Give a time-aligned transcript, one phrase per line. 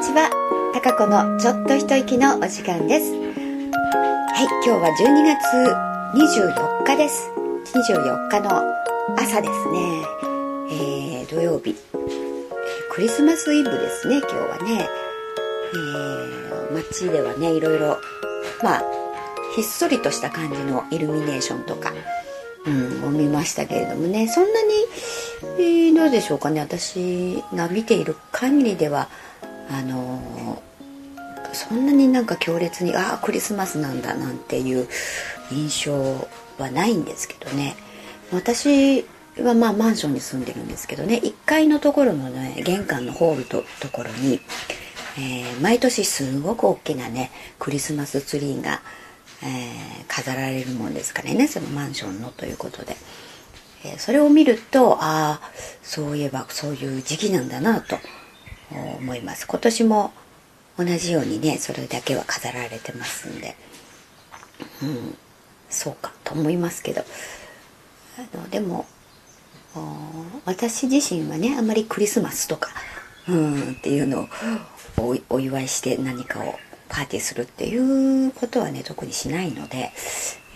[0.00, 0.30] にちは。
[0.72, 3.12] たかこのちょっと一息のお時間です。
[3.12, 5.60] はい、今日は12月
[6.16, 7.30] 24日です。
[7.74, 8.62] 24日の
[9.18, 10.02] 朝ですね。
[10.70, 11.76] えー、土曜日。
[12.90, 14.88] クリスマスイブですね、今日はね。
[15.74, 17.98] えー、街ではね、いろいろ、
[18.62, 18.82] まあ、
[19.54, 21.92] ひっそりとした感じのイルミネーションとか、
[22.64, 24.68] うん、を見ましたけれどもね、そんなに、
[25.58, 29.10] えーどうでしょうかね、私が見ている限りでは、
[29.70, 30.62] あの
[31.52, 34.88] そんなになんか強烈にああクリスマスなんだなんていう
[35.50, 35.92] 印象
[36.58, 37.76] はないんですけどね。
[38.32, 39.04] 私
[39.38, 41.20] はまあマンションに住んでるんですけどね。
[41.22, 44.40] 1階のところのね玄関のホールとところに、
[45.18, 48.80] えー毎年すごく大きなねクリスマスツリーが、
[49.42, 51.46] えー飾られるもんですからね。
[51.46, 52.96] そのマンションのということで。
[53.84, 55.50] えーそれを見るとああ
[55.82, 57.96] そういえばそういう時期なんだなと
[58.72, 59.46] 思います。
[59.46, 60.12] 今年も
[60.78, 63.56] 同じようにねそれだけは飾られてますんで。
[64.82, 65.16] うん
[65.68, 67.04] そうかと思いますけど。
[68.18, 68.86] あのでも
[70.44, 72.70] 私自身はねあまりクリスマスとか
[73.28, 74.28] うんっていうの
[74.98, 79.92] をお祝いして何かをパーティーするっていうことはね特にしないので、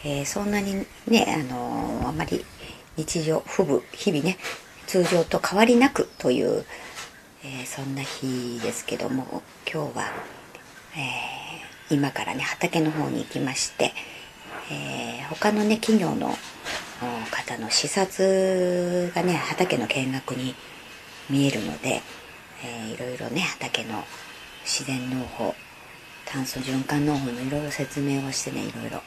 [0.05, 2.45] えーそんなにねあのあまり
[2.97, 4.37] 日常不部日々ね
[4.87, 6.65] 通常と変わりなくという、
[7.45, 10.13] えーそんな日ですけども今日は、
[10.97, 11.35] えー
[11.91, 13.93] 今からね畑の方に行きまして、
[14.71, 16.35] えー他のね企業の
[17.31, 20.55] 方の視察がね畑の見学に
[21.29, 22.03] 見えるので、
[22.65, 24.03] えーいろいろね畑の
[24.65, 25.55] 自然農法
[26.25, 29.03] 炭素循環農法のいろいろ説明をしてねいろいろ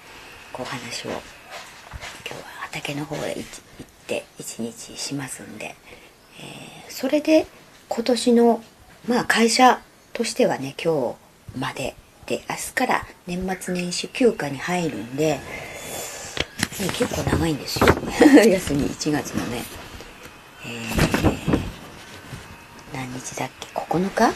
[0.53, 3.43] こう話を今日は畑の方へ行っ
[4.05, 5.75] て一日しますんで、
[6.39, 7.45] えーそれで
[7.89, 8.63] 今年の
[9.07, 9.81] まあ会社
[10.13, 11.15] としてはね今
[11.55, 15.41] 日までで明日から年末年始休暇に入るんで、ね
[16.99, 17.87] 結構長いんですよ。
[18.45, 19.63] 休み1月のね、
[20.65, 21.59] えー
[22.93, 24.33] 何日だっけ？9日？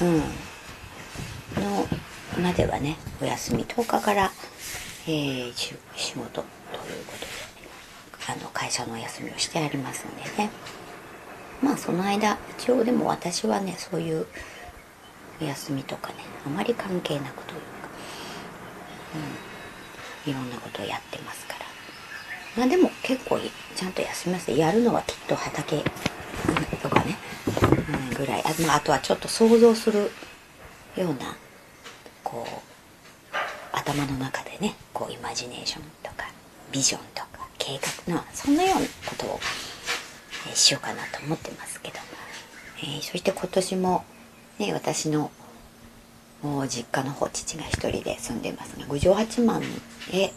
[0.00, 0.18] うん。
[1.62, 1.88] の
[2.40, 3.64] まではねお休み。
[3.66, 4.32] 10日から、
[5.06, 6.44] えー仕事という
[7.04, 7.26] ことで
[8.28, 10.50] あの会社のお休みをしてありますんでね。
[11.62, 14.26] まあその間一応でも私はねそういう
[15.40, 16.14] お休みとかね
[16.46, 17.88] あまり関係なくというか、
[20.26, 21.60] うん、いろんなことをやってますから。
[22.56, 23.38] まあでも結構
[23.76, 24.50] ちゃんと休みます。
[24.50, 25.82] やるのはきっと畑
[26.82, 27.16] とかね、
[28.10, 28.42] うん、ぐらい。
[28.44, 30.10] あ,、まあ、あとはちょっと想像する
[30.96, 31.36] ような
[32.24, 33.36] こう
[33.72, 36.28] 頭の中でねこうイマジネーションとか
[36.72, 39.40] ビジョンとか計画のそんなようなことを、
[40.54, 41.98] しようかなと思ってますけど、
[42.78, 44.04] えーそして今年も
[44.58, 45.30] ね私の
[46.68, 49.62] 実家の方父が一人で住んでますが五条八幡
[50.12, 50.32] へ、え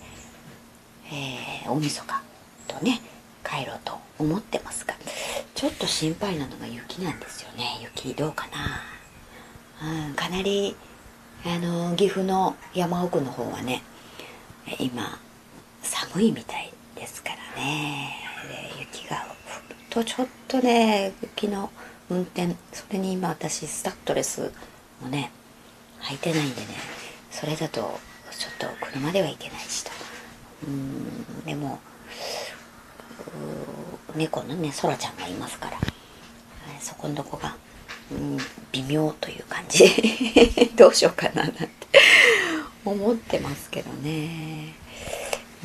[1.66, 2.22] ー大晦日
[2.68, 3.00] とね
[3.44, 4.94] 帰ろうと思ってますが
[5.56, 7.80] ちょっと心配なのが雪なんですよね。
[7.96, 8.48] 雪どうか
[9.82, 10.08] な。
[10.08, 10.76] うんかなり
[11.46, 13.84] あの岐阜の山奥の方はね
[14.80, 15.20] 今
[15.82, 18.16] 寒いみたいですからね。
[18.80, 19.26] 雪が
[19.94, 21.70] とちょっとね雪の
[22.10, 24.52] 運転それに今私スタッドレス
[25.00, 25.32] もね
[26.02, 26.68] 履いてないんでね
[27.30, 27.82] それだと
[28.32, 29.92] ちょっと車では行けないしと。
[30.68, 31.80] うんでも
[34.16, 35.78] 猫のねそらちゃんがいますから。
[36.80, 37.56] そこのとこが、
[38.12, 38.38] うん、
[38.74, 39.86] 微妙という感じ。
[40.76, 41.68] どうしようかななんて。
[42.84, 44.74] 思ってますけどね。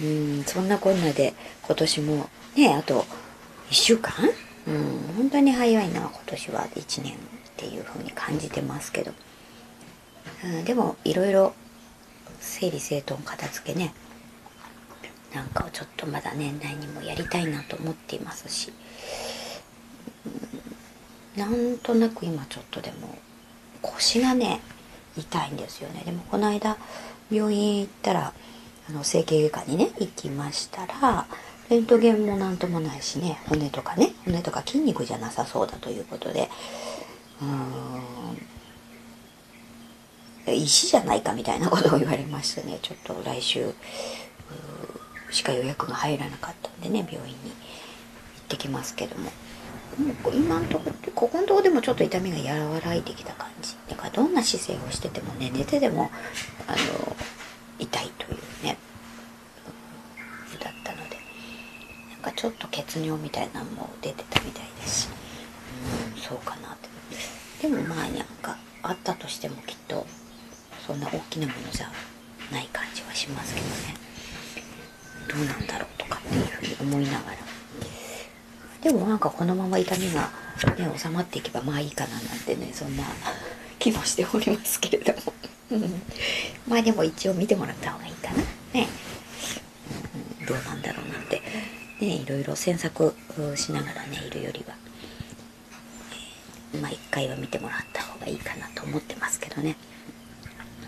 [0.00, 3.04] うんそんなこんなで今年もねあと
[3.70, 4.12] 1週間？
[4.66, 7.16] うん本当に早いな今年は1年っ
[7.56, 9.12] ていう風に感じてますけど、
[10.44, 11.54] うん、でもいろいろ
[12.40, 13.94] 整理整頓片付けね。
[15.34, 18.72] なんかをちょっとまだ年内にもやりたいなと思っていますし、
[20.26, 20.28] う
[21.36, 23.16] んなんとなく今ちょっとでも
[23.80, 24.60] 腰がね
[25.16, 26.02] 痛いんですよね。
[26.04, 26.76] でもこの間
[27.30, 28.32] 病院行ったら
[28.88, 31.26] あの整形外科にね行きましたら
[31.70, 36.48] レントゲンもなんともないしね骨とかね骨とか筋肉じゃなさそうだということで。
[37.40, 38.18] うーん。
[40.50, 43.74] 石じゃないかみたいなことを言われましてねちょっと来週
[45.30, 47.54] しか予約が入らなかったんでね病院に行っ
[48.48, 49.30] てきますけども。
[49.98, 53.74] もう今のとこここのとこでもちょっと痛みが和らいできた感じ。
[53.90, 56.10] だからどんな姿勢をしててもね寝てでも
[56.68, 57.16] あの
[57.80, 58.78] 痛いというね
[60.52, 61.16] うんだったので
[62.12, 65.02] なんかちょっと血尿みたいなのも出てたみたいです。
[65.02, 65.08] し
[66.14, 66.20] うん。
[66.20, 66.76] そうかなっ
[67.60, 67.68] て。
[67.68, 70.06] でもまあなんかあったとしてもきっと
[70.86, 71.90] そんな大きなものじゃ
[72.52, 73.94] ない感じはしますけどね。
[75.28, 77.36] どうなんだろうとかっていうふうに思いながら。
[78.82, 80.30] でもなんかこのまま痛みが、
[80.76, 83.02] ね、収まっていけばまあいいかななんてねそんな
[83.80, 85.32] 気もしておりますけれども。
[86.66, 88.36] まあでも一応見てもらった方がいいかな。
[88.72, 88.88] ね、
[90.40, 91.42] うん、どうなんだろうなんて
[92.00, 93.14] ねいろいろ詮索
[93.56, 94.74] しながらねいるよりは、
[96.80, 99.76] まあ一回は見てもらった方がいいかなと思ってますけどね、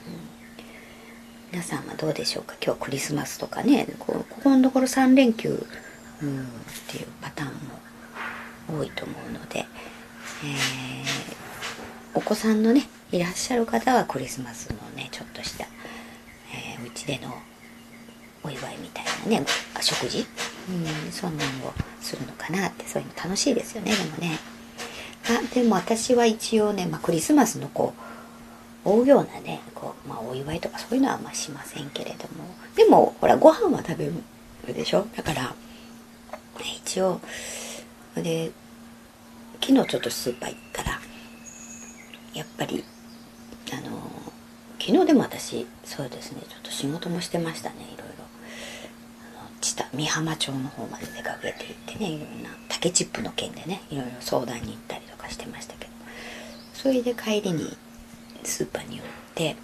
[0.06, 0.10] う
[1.50, 2.54] ん、皆さんはどうでしょうか？
[2.64, 5.66] 今日クリスマスとかねここのところ3連休、
[6.22, 6.46] うん、っ
[6.88, 7.52] ていうパターン
[8.72, 9.66] も多いと思うので、えー、
[12.14, 17.34] お子さんのねいらっしゃる方はクリスマスのねちょっとしたうち、での
[18.42, 19.46] お祝いみたいなね
[19.80, 20.24] 食事、
[20.70, 24.38] うん、そんなんをするのかなってそういうの楽しいですよねでもね。
[25.28, 27.94] あでも私は一応ね、まあ、クリスマスのこ
[28.84, 32.44] う大うなねこう、まあ、お祝いとかそういうのはあんましませんけれども。
[32.76, 34.12] でもほらご飯は食べる
[34.74, 35.06] でしょ？
[35.16, 35.54] だから
[36.82, 37.20] 一応
[38.14, 38.50] で
[39.60, 41.00] 昨日ちょっとスーパー行ったら
[42.34, 42.84] やっぱり
[43.72, 43.98] あの
[44.78, 48.09] 昨日でも私そうですねちょっと仕事もしてましたねいろいろ。
[49.60, 55.90] あの知多美浜町の方まで出かけていってねいろんな竹チップの件でねいろいろ相談に行ったりとかしてましたけど。
[56.74, 57.76] それで帰りに
[58.42, 59.56] スーパーに寄って、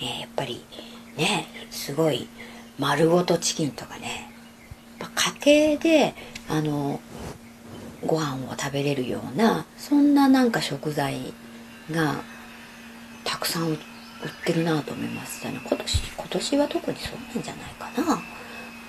[0.00, 0.64] えー、やっぱり
[1.18, 2.26] ねすごい
[2.78, 4.32] 丸ごとチキンとかね
[5.44, 6.14] 家庭で
[6.48, 6.98] あの
[8.06, 11.34] ご飯を食べれるようなそんななんか食材
[11.90, 12.22] が
[13.24, 13.78] たくさん売っ
[14.46, 15.60] てるなと思いましたね。
[15.62, 18.22] 今年今年は特にそうなんじゃないかな。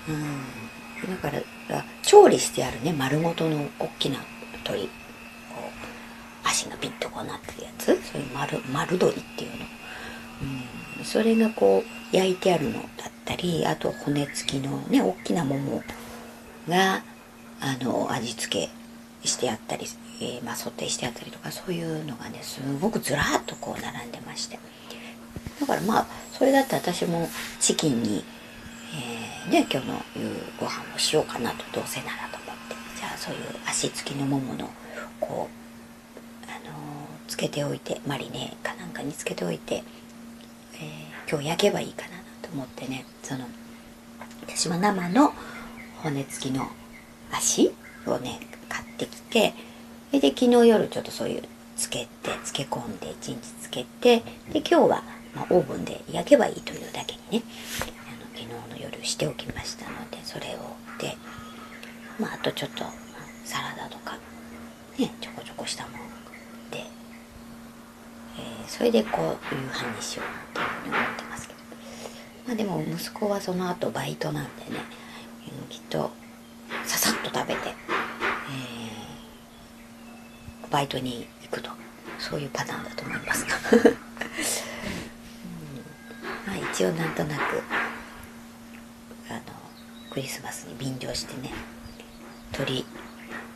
[0.08, 1.10] うん。
[1.10, 2.92] だから調理してあるね。
[2.92, 4.18] 丸ごとの大きな
[4.64, 4.88] 鶏こ
[6.44, 7.86] う足がピッとこうなってるやつ。
[7.86, 9.56] そういう丸丸鶏っていうの、
[10.98, 12.82] うん、それがこう焼いてあるのだっ
[13.24, 15.82] たりあと骨付きのね大きな桃
[16.68, 17.02] が
[17.60, 18.68] あの味付
[19.22, 19.86] けしてあったり
[20.20, 24.58] えー、まあ、ソテーしてあったりとかそういうのがねすごくずらっとこう並んでまして。
[25.60, 27.28] だからまあそれだって私も
[27.60, 28.24] チキンに、
[28.96, 32.76] えー、ね今日の夕ご飯をしようかなとどうせならと思って。
[32.96, 34.70] じゃあそういう足つきのももの
[35.20, 39.82] こうあのー、つけておいてマリネかなんかにつけておいて、
[40.74, 42.08] えー、今日焼けばいいかな
[42.42, 43.04] と思ってね。
[43.22, 43.46] その
[44.46, 45.32] 私は生の
[46.02, 46.68] 骨付きの
[47.32, 47.72] 足
[48.06, 49.54] をね買ってきて
[50.10, 51.42] それで昨日夜ちょっとそういう
[51.76, 54.18] つけて漬け込んで1日つけて
[54.52, 55.02] で今日は、
[55.34, 57.44] まあ、オーブンで焼けばいいというだけにね。
[59.04, 61.16] しておきましたのでそれをで
[62.18, 62.84] まああとちょっと
[63.44, 64.18] サラダとか
[64.98, 65.94] ねちょこちょこしたもの
[66.70, 71.60] で、えー、それでこう夕飯にしようっていうふうに思ってますけど。
[72.46, 74.80] まあでも息子はその後バイトなんでね、
[75.62, 76.10] うん、きっと
[76.84, 77.74] ささっと食べて
[80.74, 81.70] バイトに行くと
[82.18, 83.46] そういうパターンだと思います。
[83.78, 83.94] うん、
[86.46, 87.62] まあ一応なんとなく
[90.14, 91.52] クリスマスに便乗してね
[92.52, 92.84] 鶏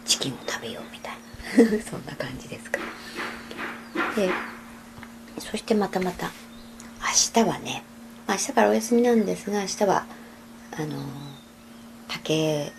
[0.04, 1.82] チキンを食べようみたいな。
[1.88, 2.80] そんな感じですか。
[4.16, 4.30] で
[5.38, 6.32] そしてまたまた
[7.00, 7.84] 明日はね、
[8.28, 10.04] 明日からお休みなんですが明日は
[10.72, 10.96] あの
[12.08, 12.72] 竹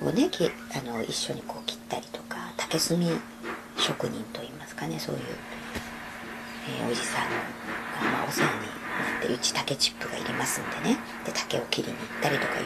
[0.00, 0.30] をね
[0.74, 2.98] あの一緒にこう切ったりとか竹炭
[3.76, 5.22] 職人といいますかねそういう、
[6.80, 8.75] えー、おじさんが、まあ、お世話に
[9.16, 12.64] なってうち竹チップがいりますんでねで竹を切りに行ったりとかい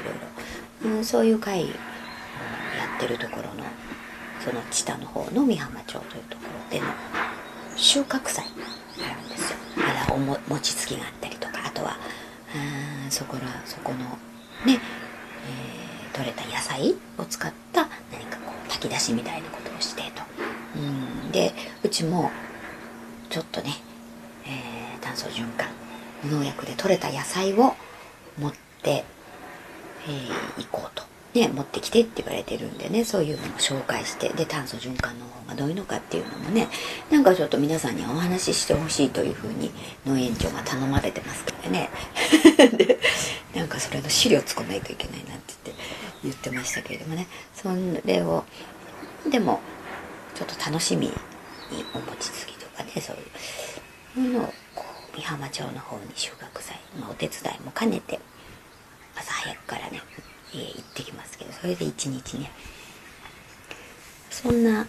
[0.84, 1.72] ろいろ、うん、そういう会をや
[2.96, 3.64] ってるところの
[4.44, 6.86] その知多の方の美浜町というところでの
[7.76, 8.50] 収穫祭が
[9.10, 11.96] あるんですよあらおも餅つきがあったりとかあとはあ
[13.10, 13.98] そこらそこの
[14.66, 14.80] ね、
[15.46, 20.22] えー、取れた野菜を使った何かこう炊き出しみたいなことをしてと
[20.76, 21.52] うんで
[21.82, 22.30] うちも
[23.28, 23.74] ちょっとね、
[24.46, 25.68] えー、炭素循環
[26.26, 27.74] 農薬で採れた野菜を
[28.38, 29.04] 持って、
[30.06, 31.10] えー、行こうと。
[31.34, 36.66] ね、持ってきてって言われてるんでねそういうのを紹介してで炭素循環の方がどういうのかっていうのもね
[37.08, 39.70] なんかちょっと皆さんにお話ししてほしいというふうに
[40.04, 41.88] 農園長が頼まれてますからね
[42.76, 42.98] で
[43.54, 45.82] なんかそれの資料作らないといけないなって言って
[46.24, 47.68] 言ってましたけれどもねそ
[48.04, 48.44] れを
[49.30, 49.60] でも
[50.34, 51.12] ちょっと楽しみに
[51.94, 54.59] お餅つきとかねそういうのをこう
[55.20, 58.18] 美浜町の方に収穫祭、まあ、お手伝いも兼ねて
[59.14, 60.00] 朝早くからね
[60.50, 62.50] 家行ってきますけどそれで一日ね
[64.30, 64.86] そんな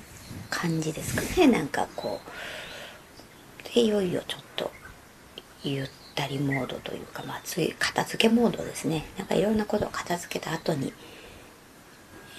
[0.50, 4.72] 感じですかねなんかこうでいよいよちょっと
[5.64, 9.04] ゆったりモードというか、まあ、つい片付けモードですね。
[9.18, 10.94] なんかいろんなことを片付けた後に、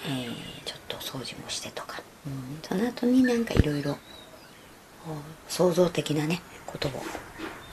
[0.07, 3.97] えー、ちょっと掃除もしてとか、うん、その後になんかいろいろ
[5.47, 6.91] 創造的なねことを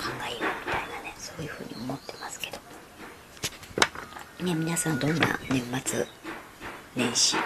[0.00, 6.06] 考えようみたいなねそういうふうに思ってますけど、ね、皆さんどんな年末
[6.96, 7.36] 年始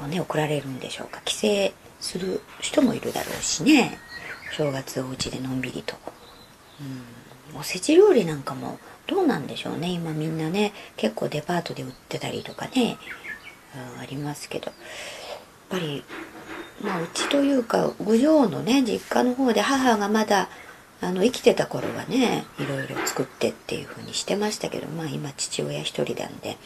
[0.00, 1.20] をね送られるんでしょうか。
[1.24, 1.34] 帰
[1.68, 3.98] 省する人もいるだろうしね。
[4.56, 5.94] 正月お家でのんびりと、
[7.52, 9.88] うん、おせち料理なんかもどうなんでしょうね。
[9.88, 12.96] 今みんなね結構デパートで売ってたりとかね、
[13.94, 14.66] うん、ありますけど。
[14.66, 14.74] やっ
[15.68, 16.02] ぱり
[16.82, 20.48] まあうちというか郡上のね実家の方で母がまだ
[21.00, 26.56] あの生きてた頃はねいろいろ作ってっていう風にしてましたけどまあ今父親一人なんで。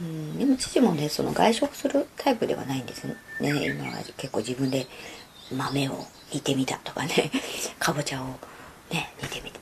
[0.00, 3.14] うんでも父もねその外食するタイプではないんですね。
[3.40, 4.86] 今は結構自分で
[5.54, 7.30] 豆を煮てみたとかね
[7.78, 8.26] かぼちゃを
[8.90, 9.52] ね煮てみ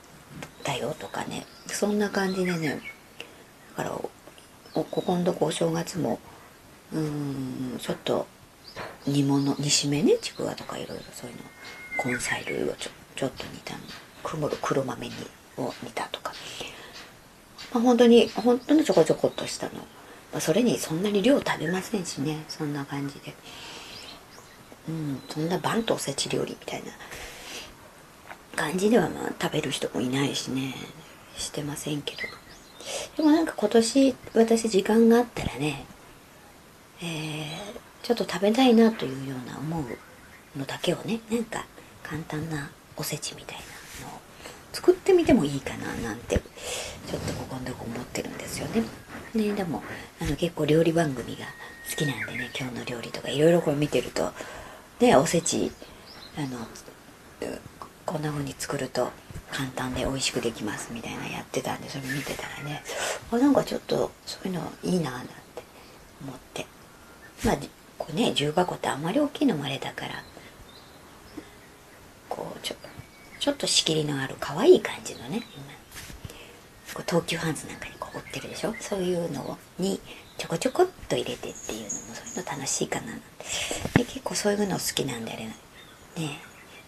[0.63, 1.45] たよとかね。
[1.67, 2.81] そんな感じでね
[3.77, 3.89] だから
[4.73, 6.19] ここんとこお正月も
[6.93, 8.25] うんちょっと
[9.05, 13.79] 煮物煮しめねちくわとかいろいろそういうの根菜類をちょっとちょっと煮たの。
[14.61, 15.13] 黒豆に
[15.57, 16.33] を煮たとか。
[17.73, 19.73] まあ本当に本当にちょこちょこっとしたの。
[20.31, 22.43] まあ、それにそんなに量食べませんしね。
[22.47, 23.33] そんな感じで。
[24.89, 26.91] うんそんなバンとおせち料理みたいな
[28.55, 30.73] 感じではまあ食べる人もいないしね。
[31.37, 32.21] してませんけど。
[33.17, 35.85] でもなんか今年私時間があったらね
[37.03, 41.65] えー、ちょっと食べたいなというような思うのだけをねなんか
[42.03, 42.69] 簡単な
[43.01, 44.19] おせちみたいなのを
[44.71, 48.83] 作ってみてもいいかななんてちょっとここのとこ思ってるんですよね。
[49.33, 49.81] ねでも
[50.21, 51.45] あの結構料理番組が
[51.89, 54.31] 好きなんでね今日の料理とかいろいろこれ見てると
[54.99, 55.71] ねおせち
[56.37, 56.67] あの
[58.05, 59.09] こんな風に作ると
[59.51, 62.83] 簡単で美味しくできますみたいなやってたんでそれ見てたらね
[63.31, 65.31] あなんかちょっとそういうのいいななんて
[66.21, 66.65] 思って
[67.43, 67.57] まあ
[67.97, 70.23] こうね重箱ってあんまり大きいのもあれだから
[72.29, 72.90] こうちょっと
[73.41, 75.41] ちょっと仕切りのある可愛い感じのね
[76.93, 78.73] こう東急ハンズなんかにこう売ってるでしょ？
[78.79, 79.99] そういうのに
[80.37, 83.13] ちょこちょこっと入れてっていうのもそういうの楽しいかな
[83.95, 85.53] で結構そういうの好きなんであれね。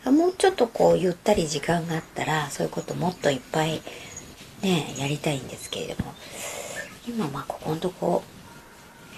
[0.05, 3.81] もうちょっとこうゆったり時間があったらそういうこともっといっぱい
[4.61, 6.13] ねやりたいんですけれども。
[7.07, 8.23] 今まあここのとこ、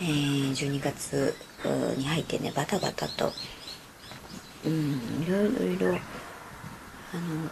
[0.01, 1.35] えー、12月
[1.97, 3.31] に入ってねバタバタと
[4.65, 5.99] うんいろいろいろ
[7.15, 7.49] あの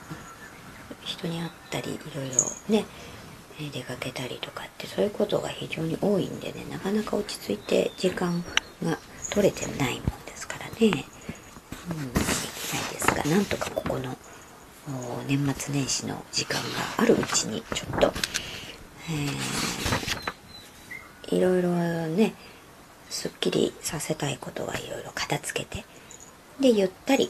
[1.03, 2.35] 人に会ったりいろいろ
[2.69, 2.85] ね
[3.71, 8.43] 出かけたりとかってそういうことが非常に多いんでねなかなか落ち着いて時間
[8.83, 8.97] が
[9.31, 14.15] 取れてないもんですからね、うん、できないですがなんとかここの
[15.27, 16.67] 年末年始の時間が
[16.97, 18.13] あるうちにちょっと、
[21.29, 22.33] えー、いろいろね
[23.09, 25.85] すっきりさせたいことはいろいろ片付けて
[26.59, 27.29] でゆったり、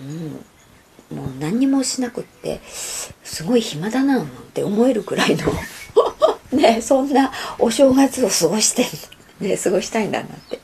[0.00, 0.44] うん、
[1.14, 5.52] もう何にもしなくってすごい暇だななんて思えるくらいの
[6.52, 8.86] ねそんなお正月を過ごして
[9.40, 10.60] ね過ごしたいんだなって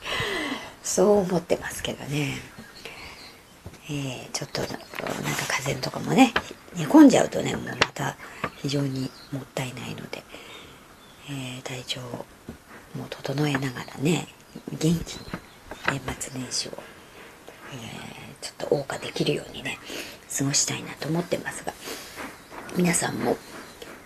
[0.83, 2.37] そう思ってますけどね。
[3.89, 4.77] えー、ちょっとなんか
[5.49, 6.33] 風邪とかもね
[6.77, 8.15] 寝込んじゃうとねもうまた
[8.61, 10.23] 非常にもったいないので、
[11.29, 12.25] えー、体調を
[12.95, 14.27] も整えながらね
[14.71, 14.99] 元気に
[15.87, 16.71] 年末年始を、
[17.73, 19.77] えー、ちょっと謳歌できるようにね
[20.37, 21.73] 過ごしたいなと思ってますが
[22.77, 23.37] 皆さんも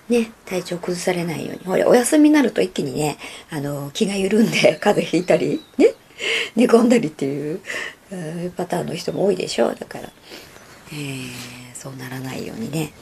[0.09, 3.17] ね体調崩されないようにほらお休みになると一気にね
[3.49, 5.93] あの気が緩んで 風邪ひいたりね
[6.55, 7.61] 寝込んだりっていう
[8.55, 10.09] パターンの人も多いでしょうだから、
[10.91, 11.29] えー、
[11.73, 12.93] そうならないようにね、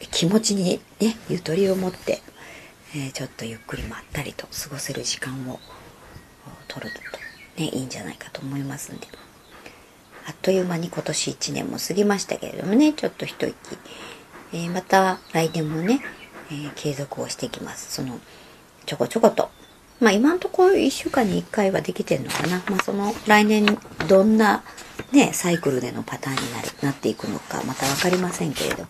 [0.00, 2.20] えー、気持ちにねゆとりを持って、
[2.94, 5.58] えー、ちょっとゆっくりまったりと過ごせる時間を
[6.68, 7.00] 取ると
[7.62, 9.08] ねいいんじゃないかと思いますんで。
[10.30, 13.56] あっという間に今年1年も過ぎましたけれどもね、ちょっと一息。
[14.52, 16.00] えー、また来年もね、
[16.52, 17.92] えー、継続をしていきます。
[17.92, 18.20] その、
[18.86, 19.50] ちょこちょこと。
[19.98, 22.62] まあ今んところ1週間に1回はできてんのかな。
[22.70, 24.62] まあその来年どんな
[25.10, 28.88] ね、サイクルでのパターンになるなっていくのかまた分かりませんけれども、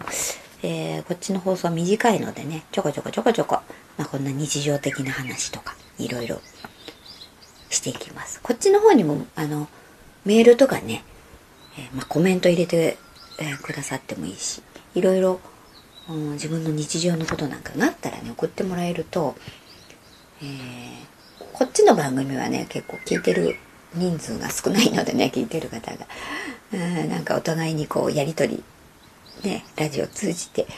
[0.62, 3.60] えー、こっちの放送は短いのでね、ちょこちょこちょこちょこ、
[3.96, 6.42] まあこんな日常的な話とか、いろいろ
[7.70, 8.42] していきます。
[8.42, 9.68] こっちの方にも、あの、
[10.26, 11.02] メールとかね、
[11.80, 12.98] え、まあ、コメント入れて、
[13.38, 14.62] え、くださってもいいし
[14.94, 15.40] いろいろ、
[16.08, 19.34] うん、自分の日常のことなんかがあったらね送ってもらえると、
[20.42, 23.56] えー、こっちの番組はね結構聞いてる
[23.94, 26.06] 人数が少ないのでね 聞いてる方が。
[26.72, 28.62] うんなんかお互いにこうやり取
[29.42, 30.68] りねラジオ通じて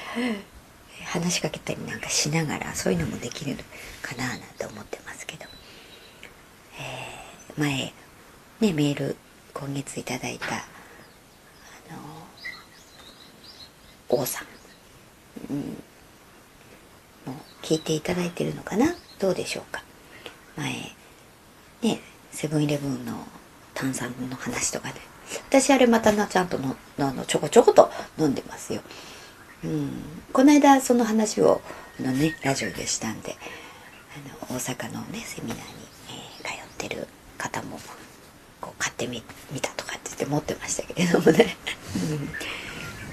[1.04, 3.56] 話しかけたりなんかしながらそういうのもできる
[4.00, 5.44] かななんて思ってますけど、
[6.80, 7.92] えー、前
[8.60, 9.16] ねメール
[9.52, 10.50] 今月いただいたあ
[11.90, 11.98] の
[14.12, 14.46] 王さん、
[15.50, 15.64] うん、も
[17.28, 18.94] う聞いていただいてるのかな？
[19.18, 19.82] どうでしょうか？
[20.56, 20.72] 前
[21.82, 22.00] ね
[22.30, 23.14] セブンイレブンの
[23.74, 25.00] 炭酸の話とかで、
[25.48, 28.82] 私あれまたなちゃんとのののちょこちょこと飲んでますよ。
[29.64, 29.90] うん、
[30.32, 31.62] この間その話を
[32.00, 33.36] のねラジオでしたんで
[34.50, 35.62] あの大阪のねセミナーに、
[36.08, 37.06] えー、通ってる
[37.38, 37.78] 方も
[38.60, 41.56] こう買ってみ見たとかって言って持ってましたけれどもね、
[42.10, 42.28] うん、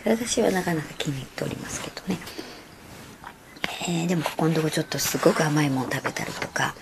[0.05, 2.19] 私はなかなか気に入っておりますけどね、
[3.87, 6.75] えー、でもここのとこちょっとすごく甘いもの食べたりとか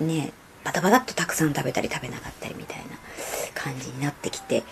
[0.00, 0.32] ね
[0.64, 2.84] バタバタっとたくさん食べたり食べなかったりみたいな
[3.54, 4.64] 感じになってきて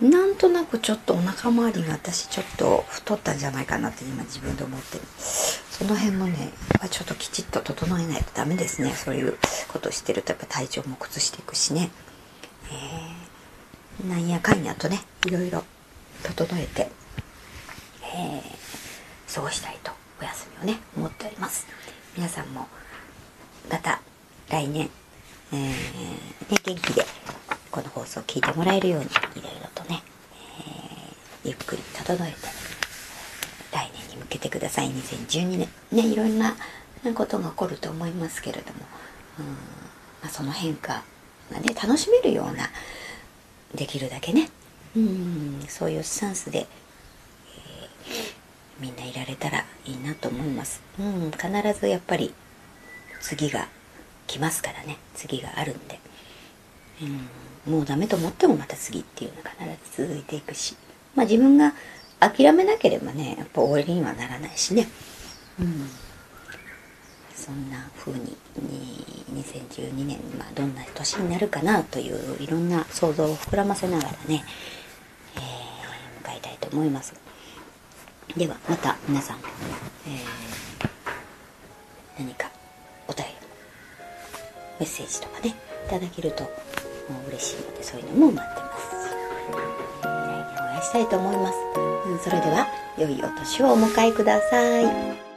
[0.00, 5.04] なんとなくちょっとお腹周りが私ちょっと太ったんじゃないかなって今自分で思ってる。
[5.18, 6.46] その辺もねや
[6.78, 8.92] っぱちょっときちっと整えないとダメですね。
[8.92, 9.36] そういう
[9.68, 11.90] ことしてるとやっぱ体調も崩していくしね、
[12.70, 13.19] えー、
[14.08, 15.64] なんやかんやとねいろいろ
[16.22, 16.90] 整えて、
[18.02, 21.66] えー、過ごしたいとお休みをね思っております。
[22.16, 22.66] 皆さんも
[23.70, 24.00] また
[24.48, 24.90] 来年、
[25.52, 25.72] えー、ね、
[26.48, 27.04] 元気で
[27.70, 29.08] この放送を聞いてもらえるようにい
[29.42, 30.02] ろいろとね、
[31.44, 32.36] えー、ゆっくり整えて
[33.72, 34.90] 来年に向けてください。
[34.90, 35.68] 2012年。
[35.92, 36.56] ねいろんな
[37.14, 38.80] ことが起こると思いますけれども
[39.38, 39.52] うん、ま
[40.24, 41.02] あ、その変化
[41.50, 42.68] がね楽しめるような
[43.74, 44.50] できるだけね。
[44.96, 45.64] うん。
[45.68, 46.66] そういうスタンスで、えー、
[48.80, 50.82] みんないられたらいいなと思います。
[50.98, 52.34] うん、必ずやっぱり
[53.20, 53.68] 次が
[54.26, 54.96] 来ますからね。
[55.14, 55.98] 次があるんで、
[57.66, 60.76] うん、もうダメと思ってもまた次っていうのが必ず続いていくし。
[61.14, 61.74] まあ自分が
[62.20, 64.88] 諦めなければねやっぱ終わりにはならないしね、
[65.58, 65.88] うん、
[67.40, 68.36] そんな風に
[69.32, 74.44] 2012年、まあ、どんな年になるかなといういろんな想像を膨らませながらね、
[75.36, 77.14] えー、迎えたいと思います
[78.36, 82.50] ではまた皆さん、えー、何か
[83.08, 83.32] お便り
[84.80, 85.54] メッセージとかね
[85.86, 88.96] いただけるとう嬉しいのでそういうのも待ってます
[90.02, 91.56] 来年お会いしたいと思います、
[92.06, 92.66] うん、それでは
[92.98, 95.29] 良いお年をお迎えください